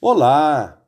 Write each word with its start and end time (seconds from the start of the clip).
Olá! 0.00 0.80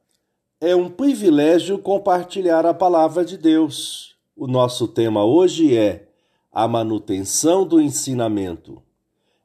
É 0.61 0.76
um 0.76 0.89
privilégio 0.89 1.80
compartilhar 1.80 2.65
a 2.65 2.73
palavra 2.73 3.25
de 3.25 3.37
Deus. 3.37 4.15
O 4.37 4.47
nosso 4.47 4.87
tema 4.87 5.25
hoje 5.25 5.77
é 5.77 6.07
a 6.53 6.69
manutenção 6.69 7.67
do 7.67 7.81
ensinamento. 7.81 8.81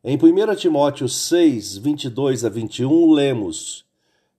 Em 0.03 0.17
1 0.17 0.55
Timóteo 0.55 1.09
6, 1.09 1.77
22 1.77 2.45
a 2.45 2.49
21, 2.49 3.11
lemos: 3.11 3.83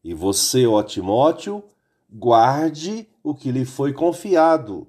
E 0.04 0.14
você, 0.14 0.64
ó 0.64 0.80
Timóteo, 0.80 1.60
guarde 2.08 3.08
o 3.20 3.34
que 3.34 3.50
lhe 3.50 3.64
foi 3.64 3.92
confiado, 3.92 4.86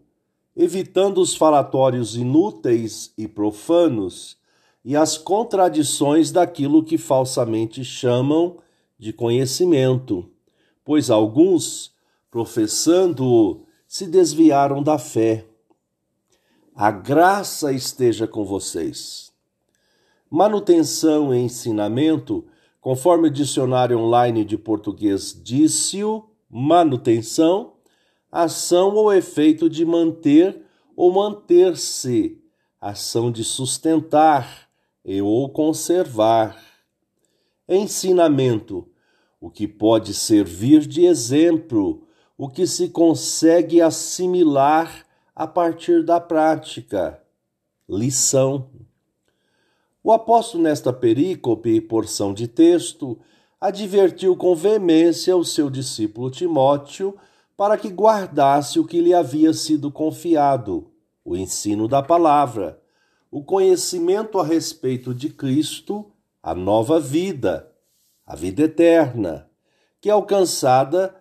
evitando 0.55 1.19
os 1.19 1.35
falatórios 1.35 2.15
inúteis 2.15 3.11
e 3.17 3.27
profanos 3.27 4.37
e 4.85 4.95
as 4.95 5.17
contradições 5.17 6.31
daquilo 6.31 6.83
que 6.83 6.95
falsamente 6.95 7.83
chamam 7.83 8.57
de 8.97 9.13
conhecimento, 9.13 10.29
pois 10.83 11.09
alguns, 11.09 11.93
professando-o, 12.31 13.65
se 13.87 14.07
desviaram 14.07 14.81
da 14.81 14.97
fé. 14.97 15.45
A 16.75 16.91
graça 16.91 17.71
esteja 17.71 18.27
com 18.27 18.45
vocês. 18.45 19.31
Manutenção 20.29 21.33
e 21.33 21.39
ensinamento, 21.39 22.45
conforme 22.81 23.27
o 23.27 23.31
dicionário 23.31 23.97
online 23.99 24.43
de 24.43 24.57
português 24.57 25.39
disse-o, 25.41 26.29
manutenção, 26.49 27.73
ação 28.31 28.93
ou 28.95 29.13
efeito 29.13 29.69
de 29.69 29.85
manter 29.85 30.61
ou 30.95 31.11
manter-se, 31.11 32.41
ação 32.79 33.31
de 33.31 33.43
sustentar 33.43 34.67
e 35.05 35.21
ou 35.21 35.49
conservar 35.49 36.66
ensinamento, 37.67 38.87
o 39.39 39.49
que 39.49 39.67
pode 39.67 40.13
servir 40.13 40.85
de 40.87 41.05
exemplo, 41.05 42.07
o 42.37 42.49
que 42.49 42.65
se 42.65 42.89
consegue 42.89 43.81
assimilar 43.81 45.05
a 45.35 45.45
partir 45.45 46.03
da 46.03 46.19
prática. 46.19 47.21
Lição. 47.87 48.69
O 50.03 50.11
apóstolo, 50.11 50.63
nesta 50.63 50.93
perícope 50.93 51.69
e 51.69 51.81
porção 51.81 52.33
de 52.33 52.47
texto, 52.47 53.19
advertiu 53.59 54.35
com 54.35 54.55
veemência 54.55 55.35
o 55.35 55.43
seu 55.43 55.69
discípulo 55.69 56.29
Timóteo 56.29 57.15
para 57.55 57.77
que 57.77 57.89
guardasse 57.89 58.79
o 58.79 58.85
que 58.85 59.01
lhe 59.01 59.13
havia 59.13 59.51
sido 59.51 59.91
confiado, 59.91 60.91
o 61.25 61.35
ensino 61.35 61.87
da 61.87 62.03
palavra, 62.03 62.79
o 63.31 63.43
conhecimento 63.43 64.39
a 64.39 64.45
respeito 64.45 65.13
de 65.13 65.29
Cristo 65.29 66.11
a 66.41 66.53
nova 66.55 66.99
vida, 66.99 67.71
a 68.25 68.35
vida 68.35 68.63
eterna, 68.63 69.49
que 69.99 70.09
é 70.09 70.11
alcançada 70.11 71.15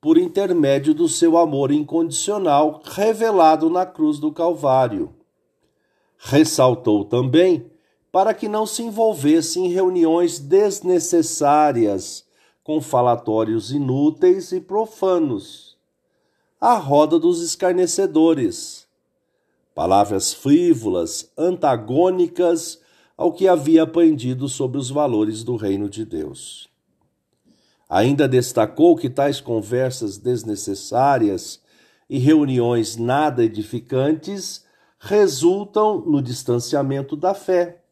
por 0.00 0.18
intermédio 0.18 0.92
do 0.92 1.08
seu 1.08 1.38
amor 1.38 1.70
incondicional 1.70 2.82
revelado 2.84 3.70
na 3.70 3.86
cruz 3.86 4.18
do 4.18 4.30
Calvário. 4.30 5.14
Ressaltou 6.18 7.04
também 7.04 7.70
para 8.12 8.32
que 8.32 8.46
não 8.46 8.66
se 8.66 8.82
envolvesse 8.82 9.58
em 9.58 9.68
reuniões 9.68 10.38
desnecessárias 10.38 12.24
com 12.62 12.80
falatórios 12.80 13.70
inúteis 13.70 14.52
e 14.52 14.60
profanos, 14.60 15.76
a 16.60 16.76
roda 16.76 17.18
dos 17.18 17.42
escarnecedores, 17.42 18.86
palavras 19.74 20.32
frívolas, 20.32 21.30
antagônicas 21.36 22.80
ao 23.16 23.32
que 23.32 23.46
havia 23.46 23.82
aprendido 23.82 24.48
sobre 24.48 24.78
os 24.78 24.90
valores 24.90 25.44
do 25.44 25.56
reino 25.56 25.88
de 25.88 26.04
Deus. 26.04 26.68
Ainda 27.88 28.26
destacou 28.26 28.96
que 28.96 29.08
tais 29.08 29.40
conversas 29.40 30.18
desnecessárias 30.18 31.62
e 32.08 32.18
reuniões 32.18 32.96
nada 32.96 33.44
edificantes 33.44 34.64
resultam 34.98 36.00
no 36.00 36.22
distanciamento 36.22 37.14
da 37.14 37.34
fé. 37.34 37.82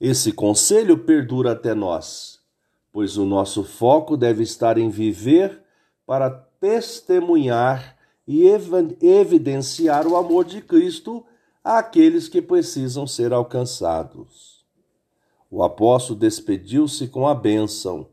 Esse 0.00 0.32
conselho 0.32 0.98
perdura 0.98 1.52
até 1.52 1.74
nós, 1.74 2.40
pois 2.92 3.16
o 3.16 3.24
nosso 3.24 3.64
foco 3.64 4.16
deve 4.16 4.42
estar 4.42 4.78
em 4.78 4.90
viver 4.90 5.62
para 6.06 6.30
testemunhar 6.30 7.96
e 8.26 8.44
evidenciar 9.00 10.06
o 10.06 10.16
amor 10.16 10.44
de 10.44 10.60
Cristo 10.60 11.24
àqueles 11.76 12.28
que 12.28 12.40
precisam 12.40 13.06
ser 13.06 13.30
alcançados. 13.30 14.64
O 15.50 15.62
apóstolo 15.62 16.18
despediu-se 16.18 17.08
com 17.08 17.28
a 17.28 17.34
bênção: 17.34 18.08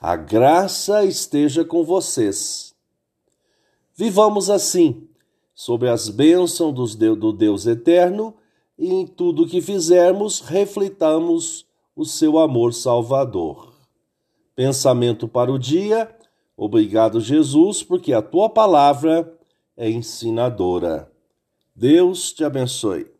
A 0.00 0.16
graça 0.16 1.04
esteja 1.04 1.64
com 1.64 1.84
vocês. 1.84 2.74
Vivamos 3.94 4.50
assim, 4.50 5.08
sob 5.54 5.88
as 5.88 6.08
bênçãos 6.08 6.96
do 6.96 7.32
Deus 7.32 7.66
eterno, 7.66 8.34
e 8.76 8.92
em 8.92 9.06
tudo 9.06 9.46
que 9.46 9.60
fizermos, 9.60 10.40
reflitamos 10.40 11.66
o 11.94 12.04
seu 12.04 12.38
amor 12.38 12.72
salvador. 12.74 13.72
Pensamento 14.54 15.26
para 15.26 15.52
o 15.52 15.58
dia. 15.58 16.12
Obrigado, 16.56 17.20
Jesus, 17.20 17.82
porque 17.82 18.12
a 18.12 18.22
tua 18.22 18.48
palavra 18.48 19.36
é 19.76 19.88
ensinadora. 19.88 21.10
Deus 21.78 22.32
te 22.32 22.44
abençoe. 22.44 23.08